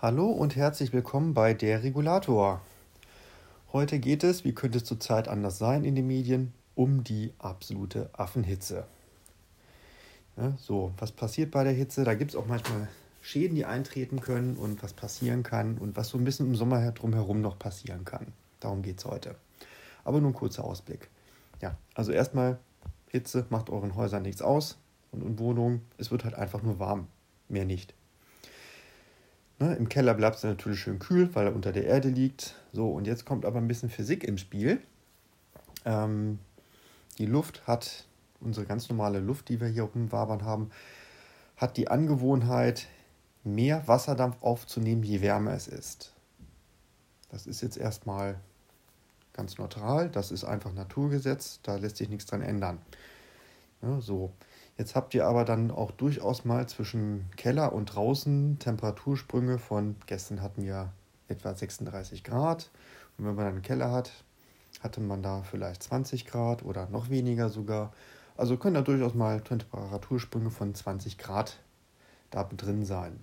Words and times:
Hallo 0.00 0.26
und 0.26 0.54
herzlich 0.54 0.92
willkommen 0.92 1.34
bei 1.34 1.54
Der 1.54 1.82
Regulator. 1.82 2.60
Heute 3.72 3.98
geht 3.98 4.22
es, 4.22 4.44
wie 4.44 4.54
könnte 4.54 4.78
es 4.78 4.84
zurzeit 4.84 5.26
anders 5.26 5.58
sein 5.58 5.82
in 5.82 5.96
den 5.96 6.06
Medien, 6.06 6.54
um 6.76 7.02
die 7.02 7.32
absolute 7.40 8.08
Affenhitze. 8.12 8.84
Ja, 10.36 10.52
so, 10.56 10.92
was 10.98 11.10
passiert 11.10 11.50
bei 11.50 11.64
der 11.64 11.72
Hitze? 11.72 12.04
Da 12.04 12.14
gibt 12.14 12.30
es 12.30 12.36
auch 12.36 12.46
manchmal 12.46 12.86
Schäden, 13.22 13.56
die 13.56 13.64
eintreten 13.64 14.20
können 14.20 14.56
und 14.56 14.84
was 14.84 14.92
passieren 14.92 15.42
kann 15.42 15.78
und 15.78 15.96
was 15.96 16.10
so 16.10 16.18
ein 16.18 16.22
bisschen 16.22 16.46
im 16.46 16.54
Sommer 16.54 16.92
drumherum 16.92 17.40
noch 17.40 17.58
passieren 17.58 18.04
kann. 18.04 18.28
Darum 18.60 18.82
geht 18.82 18.98
es 18.98 19.04
heute. 19.04 19.34
Aber 20.04 20.20
nur 20.20 20.30
ein 20.30 20.34
kurzer 20.34 20.62
Ausblick. 20.62 21.08
Ja, 21.60 21.76
also 21.94 22.12
erstmal, 22.12 22.60
Hitze 23.10 23.46
macht 23.50 23.68
euren 23.68 23.96
Häusern 23.96 24.22
nichts 24.22 24.42
aus 24.42 24.78
und 25.10 25.40
Wohnungen, 25.40 25.82
es 25.96 26.12
wird 26.12 26.22
halt 26.22 26.36
einfach 26.36 26.62
nur 26.62 26.78
warm, 26.78 27.08
mehr 27.48 27.64
nicht. 27.64 27.94
Ne, 29.60 29.74
Im 29.74 29.88
Keller 29.88 30.14
bleibt 30.14 30.36
es 30.36 30.44
natürlich 30.44 30.80
schön 30.80 31.00
kühl, 31.00 31.34
weil 31.34 31.46
er 31.46 31.54
unter 31.54 31.72
der 31.72 31.84
Erde 31.84 32.08
liegt. 32.08 32.54
So, 32.72 32.90
und 32.90 33.06
jetzt 33.06 33.24
kommt 33.24 33.44
aber 33.44 33.58
ein 33.58 33.66
bisschen 33.66 33.90
Physik 33.90 34.22
ins 34.22 34.40
Spiel. 34.40 34.80
Ähm, 35.84 36.38
die 37.18 37.26
Luft 37.26 37.66
hat, 37.66 38.04
unsere 38.40 38.66
ganz 38.66 38.88
normale 38.88 39.18
Luft, 39.18 39.48
die 39.48 39.60
wir 39.60 39.66
hier 39.66 39.82
rumwabern 39.82 40.44
haben, 40.44 40.70
hat 41.56 41.76
die 41.76 41.88
Angewohnheit, 41.88 42.86
mehr 43.42 43.86
Wasserdampf 43.88 44.42
aufzunehmen, 44.42 45.02
je 45.02 45.22
wärmer 45.22 45.54
es 45.54 45.66
ist. 45.66 46.12
Das 47.30 47.46
ist 47.46 47.60
jetzt 47.60 47.76
erstmal 47.76 48.38
ganz 49.32 49.58
neutral, 49.58 50.08
das 50.08 50.30
ist 50.30 50.44
einfach 50.44 50.72
Naturgesetz, 50.72 51.60
da 51.62 51.76
lässt 51.76 51.96
sich 51.96 52.08
nichts 52.08 52.26
dran 52.26 52.42
ändern. 52.42 52.78
Ja, 53.82 54.00
so. 54.00 54.32
Jetzt 54.78 54.94
habt 54.94 55.12
ihr 55.12 55.26
aber 55.26 55.44
dann 55.44 55.72
auch 55.72 55.90
durchaus 55.90 56.44
mal 56.44 56.68
zwischen 56.68 57.28
Keller 57.36 57.72
und 57.72 57.86
draußen 57.86 58.60
Temperatursprünge 58.60 59.58
von, 59.58 59.96
gestern 60.06 60.40
hatten 60.40 60.62
wir 60.62 60.92
etwa 61.26 61.52
36 61.52 62.22
Grad. 62.22 62.70
Und 63.18 63.26
wenn 63.26 63.34
man 63.34 63.44
dann 63.44 63.54
einen 63.54 63.62
Keller 63.62 63.90
hat, 63.90 64.12
hatte 64.80 65.00
man 65.00 65.20
da 65.20 65.42
vielleicht 65.42 65.82
20 65.82 66.26
Grad 66.26 66.64
oder 66.64 66.88
noch 66.90 67.10
weniger 67.10 67.48
sogar. 67.48 67.92
Also 68.36 68.56
können 68.56 68.74
da 68.74 68.82
durchaus 68.82 69.14
mal 69.14 69.40
Temperatursprünge 69.40 70.50
von 70.50 70.72
20 70.74 71.18
Grad 71.18 71.58
da 72.30 72.44
drin 72.44 72.84
sein. 72.84 73.18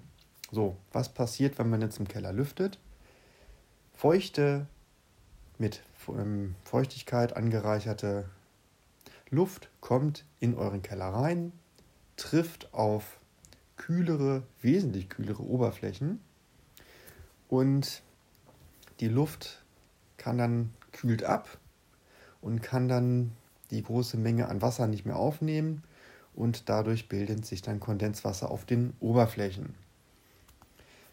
So, 0.52 0.76
was 0.92 1.08
passiert, 1.08 1.58
wenn 1.58 1.70
man 1.70 1.82
jetzt 1.82 2.00
im 2.00 2.08
Keller 2.08 2.34
lüftet? 2.34 2.80
Feuchte, 3.94 4.68
mit 5.58 5.84
ähm, 6.10 6.56
Feuchtigkeit 6.66 7.38
angereicherte 7.38 8.26
Luft 9.36 9.70
kommt 9.82 10.26
in 10.40 10.56
euren 10.56 10.82
Keller 10.82 11.10
rein, 11.10 11.52
trifft 12.16 12.74
auf 12.74 13.20
kühlere, 13.76 14.44
wesentlich 14.62 15.10
kühlere 15.10 15.44
Oberflächen 15.44 16.22
und 17.50 18.02
die 19.02 19.10
Luft 19.10 19.64
kann 20.18 20.38
dann 20.38 20.74
kühlt 20.94 21.24
ab 21.24 21.60
und 22.42 22.64
kann 22.64 22.88
dann 22.88 23.34
die 23.72 23.84
große 23.84 24.18
Menge 24.18 24.48
an 24.48 24.62
Wasser 24.62 24.88
nicht 24.88 25.06
mehr 25.06 25.18
aufnehmen 25.18 25.84
und 26.34 26.70
dadurch 26.70 27.10
bildet 27.10 27.46
sich 27.46 27.62
dann 27.62 27.82
Kondenswasser 27.82 28.50
auf 28.50 28.66
den 28.66 28.94
Oberflächen. 29.02 29.76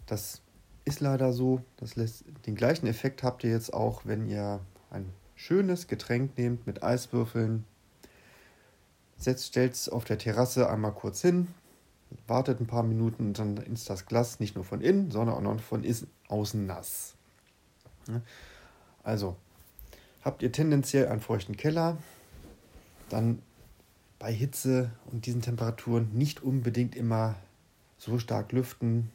Das 0.07 0.43
ist 0.85 1.01
leider 1.01 1.33
so, 1.33 1.63
das 1.77 1.97
lässt, 1.97 2.25
den 2.47 2.55
gleichen 2.55 2.87
Effekt 2.87 3.23
habt 3.23 3.43
ihr 3.43 3.51
jetzt 3.51 3.73
auch, 3.73 4.07
wenn 4.07 4.29
ihr 4.29 4.61
ein 4.91 5.13
schönes 5.35 5.89
Getränk 5.89 6.37
nehmt 6.39 6.67
mit 6.67 6.83
Eiswürfeln, 6.83 7.65
setzt, 9.23 9.47
stellt 9.47 9.73
es 9.75 9.89
auf 9.89 10.05
der 10.05 10.19
Terrasse 10.19 10.69
einmal 10.69 10.93
kurz 10.93 11.23
hin, 11.23 11.49
wartet 12.27 12.61
ein 12.61 12.67
paar 12.67 12.83
Minuten 12.83 13.29
und 13.29 13.39
dann 13.39 13.57
ist 13.57 13.89
das 13.89 14.07
Glas 14.07 14.41
nicht 14.41 14.55
nur 14.55 14.65
von 14.65 14.81
innen, 14.81 15.11
sondern 15.11 15.37
auch 15.37 15.41
noch 15.41 15.61
von 15.61 15.85
außen 16.29 16.67
nass. 16.67 17.15
Also, 19.03 19.37
habt 20.23 20.43
ihr 20.43 20.53
tendenziell 20.53 21.09
einen 21.09 21.21
feuchten 21.21 21.57
Keller, 21.57 21.99
dann 23.09 23.43
bei 24.19 24.33
Hitze 24.33 24.93
und 25.11 25.27
diesen 25.27 25.43
Temperaturen 25.43 26.11
nicht 26.13 26.43
unbedingt 26.43 26.95
immer 26.95 27.35
so 27.99 28.19
stark 28.19 28.53
lüften. 28.53 29.11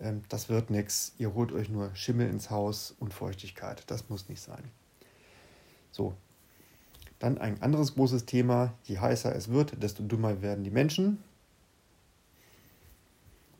Ähm, 0.00 0.22
das 0.28 0.48
wird 0.48 0.70
nichts. 0.70 1.12
Ihr 1.18 1.34
holt 1.34 1.52
euch 1.52 1.68
nur 1.68 1.94
Schimmel 1.94 2.28
ins 2.28 2.50
Haus 2.50 2.94
und 2.98 3.14
Feuchtigkeit. 3.14 3.84
Das 3.86 4.08
muss 4.08 4.28
nicht 4.28 4.42
sein. 4.42 4.64
So, 5.92 6.14
dann 7.20 7.38
ein 7.38 7.62
anderes 7.62 7.94
großes 7.94 8.26
Thema, 8.26 8.74
je 8.84 8.98
heißer 8.98 9.34
es 9.36 9.48
wird, 9.48 9.80
desto 9.82 10.02
dümmer 10.02 10.42
werden 10.42 10.64
die 10.64 10.70
Menschen. 10.70 11.22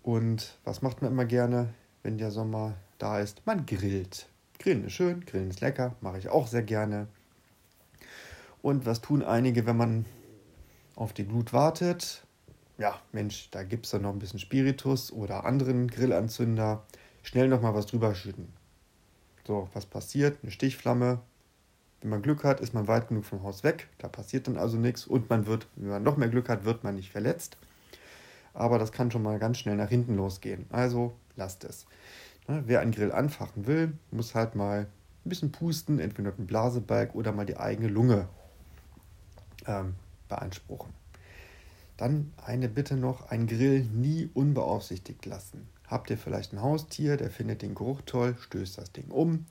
Und 0.03 0.59
was 0.65 0.83
macht 0.83 1.03
man 1.03 1.13
immer 1.13 1.27
gerne, 1.27 1.73
wenn 2.03 2.19
der 2.19 2.31
Sommer 2.31 2.75
da 2.99 3.21
ist? 3.21 3.47
Man 3.47 3.67
grillt. 3.67 4.29
Grillen 4.59 4.87
ist 4.87 4.95
schön, 4.95 5.25
grillen 5.25 5.51
ist 5.51 5.61
lecker, 5.61 5.95
mache 6.01 6.19
ich 6.19 6.31
auch 6.31 6.47
sehr 6.47 6.63
gerne. 6.63 7.07
Und 8.63 8.87
was 8.87 9.03
tun 9.03 9.23
einige, 9.23 9.67
wenn 9.67 9.77
man 9.77 10.05
auf 10.97 11.13
die 11.13 11.27
Glut 11.27 11.53
wartet? 11.53 12.25
Ja, 12.79 12.99
Mensch, 13.13 13.51
da 13.51 13.63
gibt 13.63 13.85
es 13.85 13.93
dann 13.93 14.03
noch 14.03 14.13
ein 14.13 14.19
bisschen 14.19 14.39
Spiritus 14.39 15.13
oder 15.13 15.45
anderen 15.45 15.89
Grillanzünder. 15.89 16.83
Schnell 17.23 17.49
nochmal 17.49 17.75
was 17.75 17.87
drüber 17.87 18.15
schütten. 18.15 18.49
So, 19.47 19.69
was 19.75 19.85
passiert? 19.85 20.39
Eine 20.43 20.51
Stichflamme, 20.51 21.21
wenn 22.01 22.11
man 22.11 22.23
Glück 22.23 22.45
hat, 22.45 22.61
ist 22.61 22.73
man 22.73 22.89
weit 22.89 23.09
genug 23.09 23.25
vom 23.25 23.43
Haus 23.43 23.63
weg. 23.63 23.89
Da 23.99 24.09
passiert 24.09 24.47
dann 24.47 24.57
also 24.57 24.79
nichts. 24.79 25.07
Und 25.07 25.29
man 25.29 25.47
wird, 25.47 25.67
wenn 25.77 25.91
man 25.91 26.03
noch 26.03 26.17
mehr 26.17 26.29
Glück 26.29 26.49
hat, 26.49 26.65
wird 26.65 26.83
man 26.83 26.95
nicht 26.95 27.11
verletzt. 27.11 27.57
Aber 28.55 28.79
das 28.79 28.93
kann 28.93 29.11
schon 29.11 29.23
mal 29.23 29.39
ganz 29.39 29.59
schnell 29.59 29.77
nach 29.77 29.89
hinten 29.89 30.17
losgehen. 30.17 30.67
Also 30.71 31.13
lasst 31.37 31.65
es. 31.65 31.87
Ne, 32.49 32.63
wer 32.67 32.81
einen 32.81 32.93
Grill 32.93 33.13
anfachen 33.13 33.67
will, 33.67 33.93
muss 34.11 34.35
halt 34.35 34.55
mal 34.55 34.87
ein 35.25 35.29
bisschen 35.29 35.53
pusten, 35.53 35.99
entweder 35.99 36.31
mit 36.31 36.39
einem 36.39 36.47
Blasebalg 36.47 37.15
oder 37.15 37.33
mal 37.33 37.47
die 37.47 37.59
eigene 37.59 37.89
Lunge 37.89 38.29
ähm, 39.67 39.95
beanspruchen. 40.29 40.93
Dann 41.99 42.33
eine 42.43 42.71
Bitte 42.71 42.97
noch, 42.97 43.31
einen 43.31 43.47
Grill 43.47 43.83
nie 43.83 44.31
unbeaufsichtigt 44.33 45.27
lassen. 45.27 45.69
Habt 45.87 46.09
ihr 46.09 46.17
vielleicht 46.17 46.55
ein 46.55 46.63
Haustier, 46.63 47.19
der 47.19 47.31
findet 47.31 47.61
den 47.61 47.75
Geruch 47.75 48.01
toll, 48.07 48.37
stößt 48.41 48.79
das 48.79 48.91
Ding 48.93 49.11
um 49.11 49.45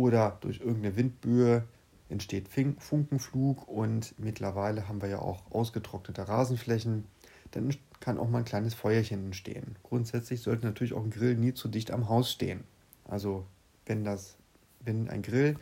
oder 0.00 0.38
durch 0.40 0.60
irgendeine 0.60 0.96
Windböe 0.96 1.64
entsteht 2.08 2.48
Funkenflug 2.48 3.68
und 3.68 4.14
mittlerweile 4.18 4.88
haben 4.88 5.00
wir 5.00 5.08
ja 5.08 5.20
auch 5.20 5.50
ausgetrocknete 5.50 6.28
Rasenflächen. 6.28 7.04
Dann 7.52 7.74
kann 8.00 8.18
auch 8.18 8.28
mal 8.28 8.38
ein 8.38 8.44
kleines 8.44 8.74
Feuerchen 8.74 9.26
entstehen. 9.26 9.76
Grundsätzlich 9.82 10.40
sollte 10.40 10.66
natürlich 10.66 10.94
auch 10.94 11.04
ein 11.04 11.10
Grill 11.10 11.36
nie 11.36 11.54
zu 11.54 11.68
dicht 11.68 11.90
am 11.90 12.08
Haus 12.08 12.32
stehen. 12.32 12.64
Also 13.04 13.46
wenn, 13.86 14.04
das, 14.04 14.36
wenn 14.80 15.08
ein 15.08 15.22
Grill 15.22 15.56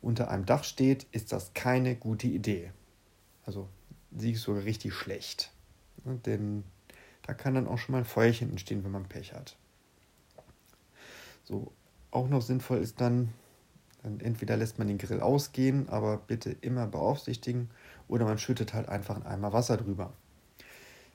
unter 0.00 0.30
einem 0.30 0.44
Dach 0.44 0.64
steht, 0.64 1.06
ist 1.12 1.32
das 1.32 1.54
keine 1.54 1.94
gute 1.94 2.26
Idee. 2.26 2.70
Also 3.46 3.68
sie 4.16 4.32
ist 4.32 4.42
sogar 4.42 4.64
richtig 4.64 4.94
schlecht. 4.94 5.52
Denn 6.04 6.64
da 7.22 7.34
kann 7.34 7.54
dann 7.54 7.68
auch 7.68 7.78
schon 7.78 7.92
mal 7.92 7.98
ein 7.98 8.04
Feuerchen 8.04 8.50
entstehen, 8.50 8.84
wenn 8.84 8.90
man 8.90 9.04
Pech 9.04 9.32
hat. 9.32 9.56
So, 11.44 11.72
auch 12.10 12.28
noch 12.28 12.42
sinnvoll 12.42 12.78
ist 12.78 13.00
dann, 13.00 13.32
dann 14.02 14.20
entweder 14.20 14.56
lässt 14.56 14.78
man 14.78 14.88
den 14.88 14.98
Grill 14.98 15.20
ausgehen, 15.20 15.88
aber 15.88 16.16
bitte 16.16 16.50
immer 16.60 16.86
beaufsichtigen, 16.86 17.70
oder 18.08 18.24
man 18.24 18.38
schüttet 18.38 18.74
halt 18.74 18.88
einfach 18.88 19.16
einen 19.16 19.26
Eimer 19.26 19.52
Wasser 19.52 19.76
drüber. 19.76 20.12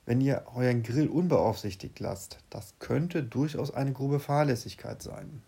Wenn 0.06 0.22
ihr 0.22 0.46
euren 0.56 0.84
Grill 0.84 1.10
unbeaufsichtigt 1.10 2.00
lasst, 2.00 2.40
das 2.50 2.74
könnte 2.80 3.24
durchaus 3.24 3.72
eine 3.72 3.92
grobe 3.92 4.22
Fahrlässigkeit 4.22 5.02
sein. 5.02 5.42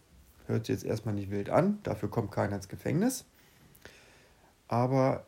Hört 0.47 0.65
sich 0.65 0.73
jetzt 0.75 0.85
erstmal 0.85 1.15
nicht 1.15 1.31
wild 1.31 1.49
an, 1.49 1.79
dafür 1.83 2.09
kommt 2.09 2.31
keiner 2.31 2.57
ins 2.57 2.67
Gefängnis. 2.67 3.23
Aber 4.67 5.23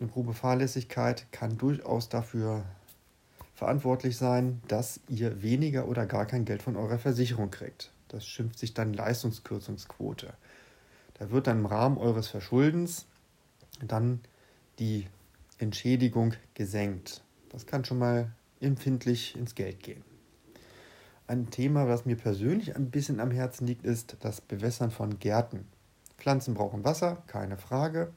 eine 0.00 0.08
grobe 0.08 0.32
Fahrlässigkeit 0.32 1.30
kann 1.32 1.58
durchaus 1.58 2.08
dafür 2.08 2.64
verantwortlich 3.54 4.16
sein, 4.16 4.62
dass 4.68 5.00
ihr 5.06 5.42
weniger 5.42 5.86
oder 5.86 6.06
gar 6.06 6.26
kein 6.26 6.44
Geld 6.44 6.62
von 6.62 6.76
eurer 6.76 6.98
Versicherung 6.98 7.50
kriegt. 7.50 7.92
Das 8.08 8.26
schimpft 8.26 8.58
sich 8.58 8.72
dann 8.72 8.94
Leistungskürzungsquote. 8.94 10.32
Da 11.22 11.30
wird 11.30 11.46
dann 11.46 11.60
im 11.60 11.66
Rahmen 11.66 11.98
eures 11.98 12.26
Verschuldens 12.26 13.06
dann 13.80 14.18
die 14.80 15.06
Entschädigung 15.58 16.34
gesenkt. 16.54 17.22
Das 17.50 17.64
kann 17.64 17.84
schon 17.84 18.00
mal 18.00 18.32
empfindlich 18.60 19.36
ins 19.36 19.54
Geld 19.54 19.84
gehen. 19.84 20.02
Ein 21.28 21.48
Thema, 21.50 21.86
was 21.86 22.06
mir 22.06 22.16
persönlich 22.16 22.74
ein 22.74 22.90
bisschen 22.90 23.20
am 23.20 23.30
Herzen 23.30 23.68
liegt, 23.68 23.84
ist 23.84 24.16
das 24.18 24.40
Bewässern 24.40 24.90
von 24.90 25.20
Gärten. 25.20 25.68
Pflanzen 26.18 26.54
brauchen 26.54 26.82
Wasser, 26.82 27.22
keine 27.28 27.56
Frage. 27.56 28.10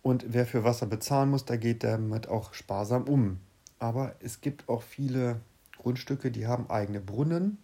Und 0.00 0.32
wer 0.32 0.46
für 0.46 0.64
Wasser 0.64 0.86
bezahlen 0.86 1.28
muss, 1.28 1.44
da 1.44 1.56
geht 1.56 1.84
damit 1.84 2.26
auch 2.26 2.54
sparsam 2.54 3.02
um. 3.02 3.38
Aber 3.78 4.14
es 4.20 4.40
gibt 4.40 4.70
auch 4.70 4.80
viele 4.80 5.42
Grundstücke, 5.76 6.30
die 6.30 6.46
haben 6.46 6.70
eigene 6.70 7.00
Brunnen 7.00 7.58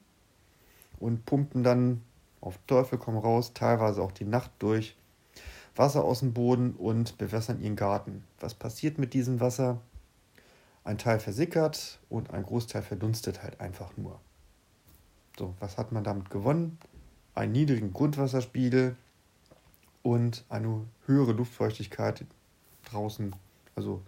und 1.01 1.25
pumpen 1.25 1.63
dann 1.63 2.03
auf 2.43 2.59
Teufel 2.67 2.99
komm 2.99 3.17
raus, 3.17 3.55
teilweise 3.55 4.03
auch 4.03 4.13
die 4.13 4.27
Nacht 4.27 4.51
durch, 4.59 4.97
Wasser 5.75 6.05
aus 6.05 6.19
dem 6.19 6.35
Boden 6.35 6.75
und 6.75 7.17
bewässern 7.17 7.63
ihren 7.63 7.77
Garten. 7.77 8.25
Was 8.41 8.53
passiert 8.53 8.99
mit 8.99 9.15
diesem 9.15 9.41
Wasser? 9.41 9.81
Ein 10.85 10.99
Teil 10.99 11.21
versickert 11.21 12.01
und 12.11 12.31
ein 12.31 12.43
Großteil 12.43 12.83
verdunstet 12.83 13.43
halt 13.43 13.61
einfach 13.61 13.97
nur. 13.97 14.21
So, 15.39 15.55
was 15.61 15.79
hat 15.79 15.93
man 15.93 16.05
damit 16.05 16.29
gewonnen? 16.29 16.79
Einen 17.35 17.53
niedrigen 17.53 17.93
Grundwasserspiegel 17.93 18.97
und 20.03 20.45
eine 20.49 20.85
höhere 21.07 21.33
Luftfeuchtigkeit 21.33 22.27
draußen. 22.91 23.35
Also 23.77 24.03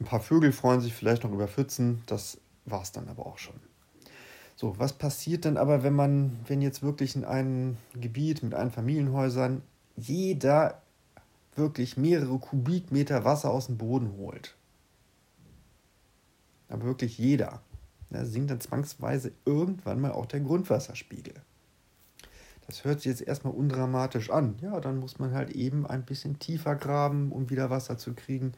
ein 0.00 0.04
paar 0.04 0.20
Vögel 0.20 0.52
freuen 0.52 0.80
sich 0.80 0.94
vielleicht 0.94 1.24
noch 1.24 1.32
über 1.32 1.48
Pfützen, 1.48 2.02
das 2.06 2.38
war 2.64 2.82
es 2.82 2.92
dann 2.92 3.08
aber 3.08 3.26
auch 3.26 3.38
schon. 3.38 3.67
So, 4.60 4.76
was 4.76 4.92
passiert 4.92 5.44
denn 5.44 5.56
aber, 5.56 5.84
wenn 5.84 5.92
man, 5.92 6.36
wenn 6.48 6.60
jetzt 6.60 6.82
wirklich 6.82 7.14
in 7.14 7.24
einem 7.24 7.76
Gebiet 7.94 8.42
mit 8.42 8.54
Einfamilienhäusern 8.54 9.62
jeder 9.94 10.82
wirklich 11.54 11.96
mehrere 11.96 12.40
Kubikmeter 12.40 13.24
Wasser 13.24 13.52
aus 13.52 13.66
dem 13.66 13.78
Boden 13.78 14.16
holt? 14.16 14.56
Aber 16.68 16.82
wirklich 16.82 17.18
jeder. 17.18 17.62
Da 18.10 18.24
sinkt 18.24 18.50
dann 18.50 18.60
zwangsweise 18.60 19.30
irgendwann 19.44 20.00
mal 20.00 20.10
auch 20.10 20.26
der 20.26 20.40
Grundwasserspiegel. 20.40 21.34
Das 22.66 22.82
hört 22.82 23.02
sich 23.02 23.10
jetzt 23.10 23.22
erstmal 23.22 23.54
undramatisch 23.54 24.28
an. 24.28 24.56
Ja, 24.60 24.80
dann 24.80 24.98
muss 24.98 25.20
man 25.20 25.34
halt 25.34 25.50
eben 25.50 25.86
ein 25.86 26.04
bisschen 26.04 26.40
tiefer 26.40 26.74
graben, 26.74 27.30
um 27.30 27.48
wieder 27.48 27.70
Wasser 27.70 27.96
zu 27.96 28.12
kriegen. 28.12 28.54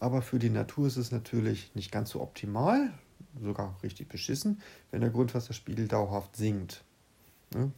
Aber 0.00 0.22
für 0.22 0.38
die 0.38 0.48
Natur 0.48 0.86
ist 0.86 0.96
es 0.96 1.12
natürlich 1.12 1.74
nicht 1.74 1.92
ganz 1.92 2.08
so 2.08 2.22
optimal, 2.22 2.90
sogar 3.40 3.76
richtig 3.82 4.08
beschissen, 4.08 4.60
wenn 4.90 5.00
der 5.00 5.10
Grundwasserspiegel 5.10 5.88
dauerhaft 5.88 6.36
sinkt. 6.36 6.84
Ne? 7.54 7.70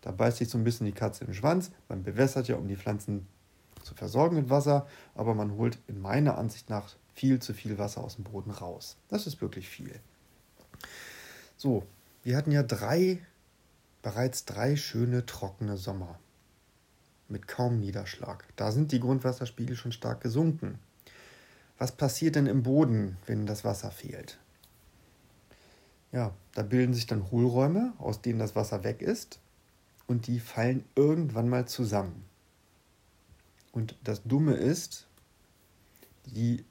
Da 0.00 0.10
beißt 0.12 0.38
sich 0.38 0.48
so 0.48 0.58
ein 0.58 0.64
bisschen 0.64 0.86
die 0.86 0.92
Katze 0.92 1.24
im 1.24 1.34
Schwanz. 1.34 1.70
Man 1.88 2.02
bewässert 2.02 2.48
ja, 2.48 2.56
um 2.56 2.68
die 2.68 2.76
Pflanzen 2.76 3.26
zu 3.82 3.94
versorgen 3.94 4.36
mit 4.36 4.50
Wasser, 4.50 4.86
aber 5.14 5.34
man 5.34 5.52
holt 5.56 5.78
in 5.86 6.00
meiner 6.00 6.38
Ansicht 6.38 6.70
nach 6.70 6.94
viel 7.14 7.40
zu 7.40 7.52
viel 7.52 7.78
Wasser 7.78 8.02
aus 8.02 8.16
dem 8.16 8.24
Boden 8.24 8.50
raus. 8.50 8.96
Das 9.08 9.26
ist 9.26 9.40
wirklich 9.40 9.68
viel. 9.68 10.00
So, 11.56 11.86
wir 12.22 12.36
hatten 12.36 12.52
ja 12.52 12.62
drei, 12.62 13.20
bereits 14.02 14.44
drei 14.44 14.76
schöne 14.76 15.26
trockene 15.26 15.76
Sommer 15.76 16.18
mit 17.28 17.46
kaum 17.46 17.78
Niederschlag. 17.78 18.44
Da 18.56 18.72
sind 18.72 18.92
die 18.92 19.00
Grundwasserspiegel 19.00 19.76
schon 19.76 19.92
stark 19.92 20.20
gesunken. 20.20 20.78
Was 21.78 21.92
passiert 21.92 22.36
denn 22.36 22.46
im 22.46 22.62
Boden, 22.62 23.16
wenn 23.26 23.46
das 23.46 23.64
Wasser 23.64 23.90
fehlt? 23.90 24.38
Ja, 26.12 26.34
da 26.54 26.62
bilden 26.62 26.94
sich 26.94 27.06
dann 27.06 27.30
Hohlräume, 27.30 27.92
aus 27.98 28.20
denen 28.20 28.38
das 28.38 28.56
Wasser 28.56 28.82
weg 28.84 29.00
ist, 29.02 29.38
und 30.06 30.26
die 30.26 30.40
fallen 30.40 30.84
irgendwann 30.96 31.48
mal 31.48 31.66
zusammen. 31.66 32.24
Und 33.72 33.96
das 34.02 34.24
Dumme 34.24 34.54
ist, 34.54 35.06
die 36.26 36.64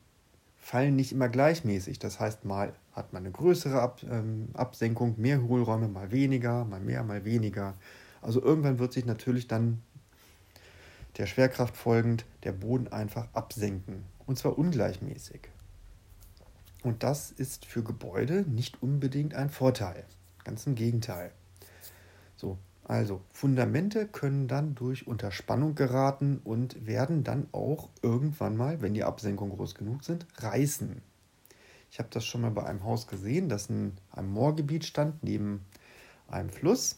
fallen 0.58 0.96
nicht 0.96 1.14
immer 1.14 1.30
gleichmäßig. 1.30 2.00
Das 2.00 2.20
heißt, 2.20 2.44
mal 2.44 2.74
hat 2.92 3.14
man 3.14 3.24
eine 3.24 3.32
größere 3.32 3.82
Ab, 3.82 4.02
ähm, 4.04 4.50
Absenkung, 4.54 5.16
mehr 5.18 5.42
Hohlräume, 5.42 5.88
mal 5.88 6.12
weniger, 6.12 6.66
mal 6.66 6.82
mehr, 6.82 7.04
mal 7.04 7.24
weniger. 7.24 7.76
Also 8.22 8.42
irgendwann 8.44 8.78
wird 8.80 8.92
sich 8.92 9.06
natürlich 9.06 9.48
dann 9.48 9.82
der 11.18 11.26
Schwerkraft 11.26 11.78
folgend 11.78 12.26
der 12.44 12.52
Boden 12.52 12.90
einfach 12.90 13.28
absenken. 13.34 14.04
Und 14.26 14.38
zwar 14.38 14.58
ungleichmäßig. 14.58 15.50
Und 16.84 17.04
das 17.04 17.32
ist 17.32 17.66
für 17.66 17.84
Gebäude 17.84 18.46
nicht 18.48 18.82
unbedingt 18.82 19.34
ein 19.34 19.50
Vorteil. 19.50 20.06
Ganz 20.44 20.66
im 20.66 20.76
Gegenteil. 20.76 21.32
So, 22.36 22.58
also 22.86 23.22
Fundamente 23.32 24.08
können 24.08 24.48
dann 24.48 24.76
durch 24.76 25.06
Unterspannung 25.06 25.76
geraten 25.76 26.40
und 26.44 26.86
werden 26.88 27.24
dann 27.24 27.48
auch 27.52 27.90
irgendwann 28.02 28.56
mal, 28.56 28.82
wenn 28.82 28.94
die 28.94 29.04
Absenkungen 29.04 29.56
groß 29.56 29.76
genug 29.76 30.04
sind, 30.04 30.26
reißen. 30.38 31.02
Ich 31.92 32.00
habe 32.00 32.10
das 32.12 32.26
schon 32.26 32.42
mal 32.42 32.52
bei 32.52 32.66
einem 32.66 32.84
Haus 32.84 33.08
gesehen, 33.08 33.50
das 33.50 33.70
in 33.70 33.94
einem 34.12 34.32
Moorgebiet 34.32 34.86
stand, 34.86 35.24
neben 35.24 35.66
einem 36.28 36.50
Fluss. 36.50 36.98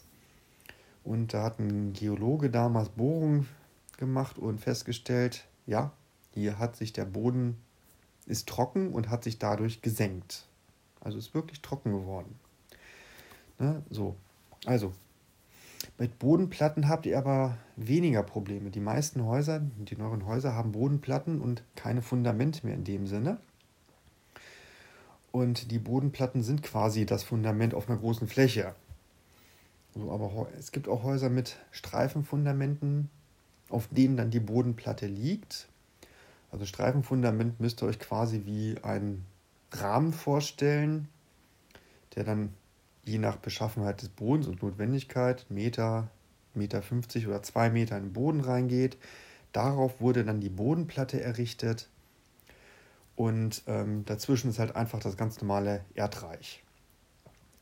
Und 1.02 1.34
da 1.34 1.42
hat 1.42 1.58
ein 1.58 1.92
Geologe 1.92 2.50
damals 2.50 2.90
Bohrungen 2.90 3.48
gemacht 3.98 4.38
und 4.38 4.60
festgestellt, 4.60 5.44
ja, 5.66 5.92
hier 6.30 6.58
hat 6.58 6.76
sich 6.76 6.92
der 6.92 7.04
Boden 7.04 7.58
ist 8.32 8.48
trocken 8.48 8.92
und 8.92 9.10
hat 9.10 9.22
sich 9.22 9.38
dadurch 9.38 9.82
gesenkt. 9.82 10.46
Also 11.00 11.18
ist 11.18 11.34
wirklich 11.34 11.62
trocken 11.62 11.92
geworden. 11.92 12.34
Ne? 13.58 13.82
So, 13.90 14.16
also 14.66 14.92
mit 15.98 16.18
Bodenplatten 16.18 16.88
habt 16.88 17.06
ihr 17.06 17.18
aber 17.18 17.58
weniger 17.76 18.22
Probleme. 18.22 18.70
Die 18.70 18.80
meisten 18.80 19.24
Häuser, 19.24 19.60
die 19.60 19.96
neueren 19.96 20.26
Häuser 20.26 20.54
haben 20.54 20.72
Bodenplatten 20.72 21.40
und 21.40 21.62
keine 21.76 22.02
Fundament 22.02 22.64
mehr 22.64 22.74
in 22.74 22.84
dem 22.84 23.06
Sinne. 23.06 23.38
Und 25.30 25.70
die 25.70 25.78
Bodenplatten 25.78 26.42
sind 26.42 26.62
quasi 26.62 27.06
das 27.06 27.22
Fundament 27.22 27.74
auf 27.74 27.88
einer 27.88 27.98
großen 27.98 28.28
Fläche. 28.28 28.74
So, 29.94 30.10
aber 30.10 30.48
es 30.58 30.72
gibt 30.72 30.88
auch 30.88 31.02
Häuser 31.02 31.30
mit 31.30 31.56
Streifenfundamenten, 31.70 33.10
auf 33.68 33.88
denen 33.90 34.16
dann 34.16 34.30
die 34.30 34.40
Bodenplatte 34.40 35.06
liegt. 35.06 35.68
Also 36.52 36.66
Streifenfundament 36.66 37.58
müsst 37.60 37.82
ihr 37.82 37.86
euch 37.88 37.98
quasi 37.98 38.42
wie 38.44 38.76
einen 38.84 39.24
Rahmen 39.72 40.12
vorstellen, 40.12 41.08
der 42.14 42.24
dann 42.24 42.54
je 43.04 43.18
nach 43.18 43.36
Beschaffenheit 43.36 44.02
des 44.02 44.10
Bodens 44.10 44.46
und 44.46 44.62
Notwendigkeit 44.62 45.46
Meter, 45.48 46.08
Meter 46.54 46.82
50 46.82 47.26
oder 47.26 47.42
2 47.42 47.70
Meter 47.70 47.96
in 47.96 48.04
den 48.04 48.12
Boden 48.12 48.40
reingeht. 48.40 48.98
Darauf 49.52 50.00
wurde 50.00 50.24
dann 50.24 50.40
die 50.40 50.50
Bodenplatte 50.50 51.20
errichtet 51.22 51.88
und 53.16 53.62
ähm, 53.66 54.04
dazwischen 54.04 54.50
ist 54.50 54.58
halt 54.58 54.76
einfach 54.76 55.00
das 55.00 55.16
ganz 55.16 55.40
normale 55.40 55.84
Erdreich. 55.94 56.62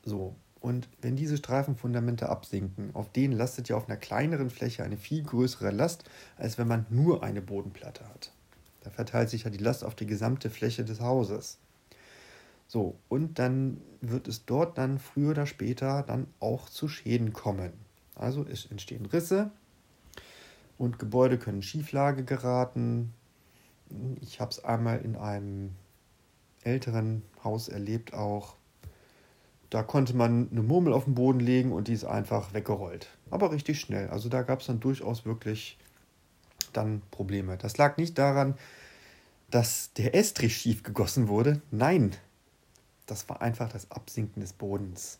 So, 0.03 0.35
und 0.59 0.89
wenn 1.01 1.15
diese 1.15 1.37
Streifenfundamente 1.37 2.29
absinken, 2.29 2.91
auf 2.93 3.11
denen 3.11 3.33
lastet 3.33 3.69
ja 3.69 3.77
auf 3.77 3.87
einer 3.87 3.97
kleineren 3.97 4.49
Fläche 4.49 4.83
eine 4.83 4.97
viel 4.97 5.23
größere 5.23 5.71
Last, 5.71 6.03
als 6.37 6.57
wenn 6.57 6.67
man 6.67 6.85
nur 6.89 7.23
eine 7.23 7.41
Bodenplatte 7.41 8.07
hat. 8.07 8.31
Da 8.81 8.89
verteilt 8.89 9.29
sich 9.29 9.43
ja 9.43 9.49
die 9.49 9.57
Last 9.57 9.83
auf 9.83 9.95
die 9.95 10.07
gesamte 10.07 10.49
Fläche 10.49 10.83
des 10.83 10.99
Hauses. 10.99 11.59
So, 12.67 12.95
und 13.09 13.37
dann 13.37 13.81
wird 13.99 14.27
es 14.27 14.45
dort 14.45 14.77
dann 14.77 14.97
früher 14.97 15.31
oder 15.31 15.45
später 15.45 16.03
dann 16.03 16.27
auch 16.39 16.69
zu 16.69 16.87
Schäden 16.87 17.33
kommen. 17.33 17.73
Also 18.15 18.45
es 18.45 18.65
entstehen 18.65 19.05
Risse 19.05 19.51
und 20.77 20.97
Gebäude 20.97 21.37
können 21.37 21.61
Schieflage 21.61 22.23
geraten. 22.23 23.13
Ich 24.21 24.39
habe 24.39 24.51
es 24.51 24.63
einmal 24.63 25.01
in 25.01 25.15
einem 25.15 25.71
älteren 26.63 27.23
Haus 27.43 27.67
erlebt 27.67 28.13
auch. 28.13 28.55
Da 29.69 29.83
konnte 29.83 30.15
man 30.15 30.49
eine 30.51 30.63
Murmel 30.63 30.93
auf 30.93 31.05
den 31.05 31.15
Boden 31.15 31.39
legen 31.39 31.71
und 31.71 31.87
die 31.87 31.93
ist 31.93 32.05
einfach 32.05 32.53
weggerollt. 32.53 33.09
Aber 33.29 33.51
richtig 33.51 33.79
schnell. 33.79 34.09
Also 34.09 34.27
da 34.29 34.43
gab 34.43 34.61
es 34.61 34.67
dann 34.67 34.79
durchaus 34.79 35.25
wirklich 35.25 35.77
dann 36.71 37.01
Probleme. 37.11 37.57
Das 37.57 37.77
lag 37.77 37.97
nicht 37.97 38.17
daran, 38.17 38.55
dass 39.49 39.93
der 39.93 40.15
Estrich 40.15 40.57
schief 40.57 40.83
gegossen 40.83 41.27
wurde. 41.27 41.61
Nein, 41.71 42.15
das 43.05 43.27
war 43.27 43.41
einfach 43.41 43.71
das 43.71 43.91
Absinken 43.91 44.41
des 44.41 44.53
Bodens. 44.53 45.19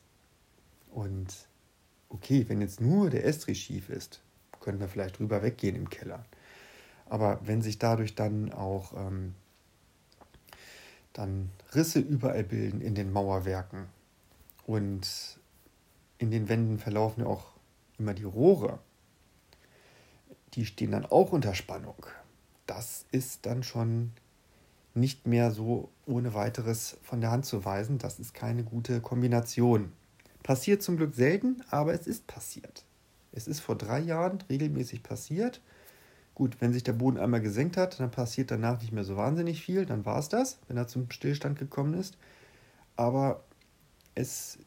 Und 0.91 1.47
okay, 2.09 2.45
wenn 2.47 2.61
jetzt 2.61 2.81
nur 2.81 3.09
der 3.09 3.25
Estrich 3.25 3.61
schief 3.63 3.89
ist, 3.89 4.21
könnten 4.59 4.81
wir 4.81 4.87
vielleicht 4.87 5.19
drüber 5.19 5.41
weggehen 5.41 5.75
im 5.75 5.89
Keller. 5.89 6.25
Aber 7.07 7.39
wenn 7.43 7.61
sich 7.61 7.77
dadurch 7.77 8.15
dann 8.15 8.53
auch 8.53 8.93
ähm, 8.95 9.35
dann 11.13 11.51
Risse 11.75 11.99
überall 11.99 12.43
bilden 12.43 12.81
in 12.81 12.95
den 12.95 13.11
Mauerwerken 13.11 13.87
und 14.65 15.39
in 16.17 16.31
den 16.31 16.47
Wänden 16.49 16.79
verlaufen 16.79 17.21
ja 17.21 17.27
auch 17.27 17.47
immer 17.97 18.13
die 18.13 18.23
Rohre, 18.23 18.79
die 20.53 20.65
stehen 20.65 20.91
dann 20.91 21.05
auch 21.05 21.31
unter 21.31 21.55
Spannung. 21.55 22.05
Das 22.67 23.05
ist 23.11 23.45
dann 23.45 23.63
schon 23.63 24.11
nicht 24.93 25.25
mehr 25.25 25.51
so 25.51 25.89
ohne 26.05 26.33
weiteres 26.33 26.97
von 27.03 27.21
der 27.21 27.31
Hand 27.31 27.45
zu 27.45 27.63
weisen. 27.63 27.97
Das 27.97 28.19
ist 28.19 28.33
keine 28.33 28.63
gute 28.63 28.99
Kombination. 29.01 29.91
Passiert 30.43 30.81
zum 30.81 30.97
Glück 30.97 31.15
selten, 31.15 31.63
aber 31.69 31.93
es 31.93 32.07
ist 32.07 32.27
passiert. 32.27 32.83
Es 33.31 33.47
ist 33.47 33.61
vor 33.61 33.77
drei 33.77 33.99
Jahren 33.99 34.43
regelmäßig 34.49 35.03
passiert. 35.03 35.61
Gut, 36.35 36.57
wenn 36.59 36.73
sich 36.73 36.83
der 36.83 36.93
Boden 36.93 37.19
einmal 37.19 37.41
gesenkt 37.41 37.77
hat, 37.77 37.99
dann 37.99 38.11
passiert 38.11 38.51
danach 38.51 38.81
nicht 38.81 38.91
mehr 38.91 39.03
so 39.03 39.15
wahnsinnig 39.15 39.61
viel. 39.61 39.85
Dann 39.85 40.05
war 40.05 40.19
es 40.19 40.29
das, 40.29 40.59
wenn 40.67 40.77
er 40.77 40.87
zum 40.87 41.09
Stillstand 41.11 41.59
gekommen 41.59 41.93
ist. 41.93 42.17
Aber 42.95 43.43
es 44.15 44.57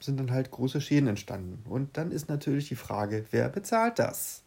sind 0.00 0.18
dann 0.18 0.30
halt 0.30 0.50
große 0.50 0.80
Schäden 0.80 1.08
entstanden. 1.08 1.62
Und 1.68 1.96
dann 1.96 2.10
ist 2.10 2.28
natürlich 2.28 2.68
die 2.68 2.76
Frage, 2.76 3.24
wer 3.30 3.48
bezahlt 3.48 3.98
das? 3.98 4.43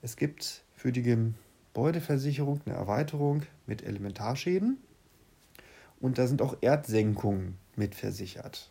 Es 0.00 0.16
gibt 0.16 0.62
für 0.74 0.92
die 0.92 1.02
Gebäudeversicherung 1.02 2.60
eine 2.64 2.76
Erweiterung 2.76 3.42
mit 3.66 3.82
Elementarschäden 3.82 4.78
und 6.00 6.18
da 6.18 6.26
sind 6.26 6.42
auch 6.42 6.56
Erdsenkungen 6.60 7.58
mit 7.76 7.94
versichert. 7.94 8.70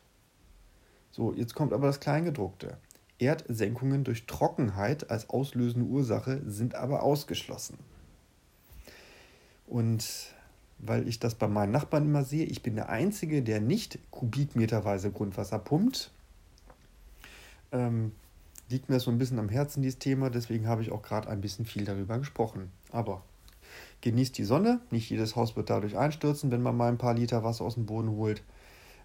So, 1.11 1.33
jetzt 1.33 1.55
kommt 1.55 1.73
aber 1.73 1.87
das 1.87 1.99
Kleingedruckte. 1.99 2.77
Erdsenkungen 3.19 4.03
durch 4.03 4.25
Trockenheit 4.25 5.09
als 5.09 5.29
auslösende 5.29 5.87
Ursache 5.89 6.41
sind 6.45 6.75
aber 6.75 7.03
ausgeschlossen. 7.03 7.77
Und 9.65 10.05
weil 10.79 11.07
ich 11.07 11.19
das 11.19 11.35
bei 11.35 11.47
meinen 11.47 11.71
Nachbarn 11.71 12.05
immer 12.05 12.23
sehe, 12.23 12.45
ich 12.45 12.61
bin 12.61 12.75
der 12.75 12.89
Einzige, 12.89 13.41
der 13.41 13.59
nicht 13.59 13.99
kubikmeterweise 14.11 15.11
Grundwasser 15.11 15.59
pumpt. 15.59 16.11
ähm, 17.71 18.11
liegt 18.69 18.89
mir 18.89 18.99
so 18.99 19.11
ein 19.11 19.17
bisschen 19.17 19.39
am 19.39 19.49
Herzen, 19.49 19.81
dieses 19.81 19.99
Thema. 19.99 20.29
Deswegen 20.29 20.67
habe 20.67 20.81
ich 20.81 20.91
auch 20.91 21.01
gerade 21.01 21.29
ein 21.29 21.41
bisschen 21.41 21.65
viel 21.65 21.85
darüber 21.85 22.17
gesprochen. 22.17 22.71
Aber 22.91 23.23
genießt 24.01 24.37
die 24.37 24.43
Sonne. 24.43 24.81
Nicht 24.91 25.09
jedes 25.09 25.35
Haus 25.35 25.55
wird 25.55 25.69
dadurch 25.69 25.97
einstürzen, 25.97 26.51
wenn 26.51 26.61
man 26.61 26.75
mal 26.75 26.89
ein 26.89 26.97
paar 26.97 27.13
Liter 27.13 27.43
Wasser 27.43 27.65
aus 27.65 27.75
dem 27.75 27.85
Boden 27.85 28.11
holt. 28.11 28.43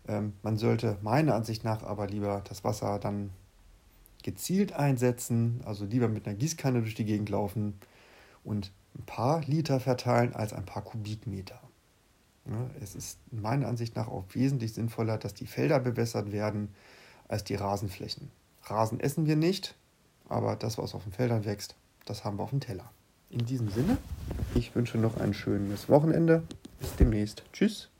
Ähm, 0.08 0.32
man 0.42 0.56
sollte 0.56 0.98
meiner 1.02 1.34
Ansicht 1.34 1.64
nach 1.64 1.82
aber 1.82 2.06
lieber 2.06 2.42
das 2.48 2.64
Wasser 2.64 2.98
dann 2.98 3.30
gezielt 4.22 4.72
einsetzen, 4.72 5.60
also 5.64 5.84
lieber 5.84 6.08
mit 6.08 6.26
einer 6.26 6.36
Gießkanne 6.36 6.80
durch 6.80 6.94
die 6.94 7.04
Gegend 7.04 7.28
laufen 7.28 7.74
und 8.44 8.72
ein 8.96 9.04
paar 9.04 9.42
Liter 9.42 9.80
verteilen 9.80 10.34
als 10.34 10.52
ein 10.52 10.64
paar 10.64 10.82
Kubikmeter. 10.82 11.60
Es 12.80 12.94
ist 12.96 13.18
meiner 13.30 13.68
Ansicht 13.68 13.94
nach 13.94 14.08
auch 14.08 14.24
wesentlich 14.32 14.72
sinnvoller, 14.72 15.16
dass 15.16 15.34
die 15.34 15.46
Felder 15.46 15.78
bewässert 15.78 16.32
werden 16.32 16.74
als 17.28 17.44
die 17.44 17.54
Rasenflächen. 17.54 18.30
Rasen 18.64 19.00
essen 19.00 19.26
wir 19.26 19.36
nicht, 19.36 19.74
aber 20.28 20.56
das, 20.56 20.78
was 20.78 20.94
auf 20.94 21.04
den 21.04 21.12
Feldern 21.12 21.44
wächst, 21.44 21.74
das 22.04 22.24
haben 22.24 22.38
wir 22.38 22.44
auf 22.44 22.50
dem 22.50 22.60
Teller. 22.60 22.90
In 23.30 23.46
diesem 23.46 23.70
Sinne, 23.70 23.96
ich 24.54 24.74
wünsche 24.74 24.98
noch 24.98 25.16
ein 25.16 25.34
schönes 25.34 25.88
Wochenende. 25.88 26.42
Bis 26.78 26.96
demnächst. 26.96 27.44
Tschüss. 27.52 27.91